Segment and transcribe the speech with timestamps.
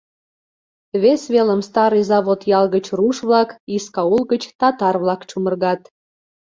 [1.01, 5.81] Вес велым Старый Завод ял гыч руш-влак, Искаул гыч татар-влак чумыргат.